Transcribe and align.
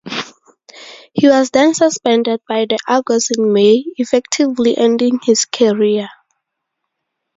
He 1.13 1.27
was 1.27 1.51
then 1.51 1.75
suspended 1.75 2.41
by 2.49 2.65
the 2.65 2.79
Argos 2.87 3.29
in 3.37 3.53
May, 3.53 3.83
effectively 3.97 4.75
ending 4.75 5.19
his 5.21 5.45
career. 5.45 6.09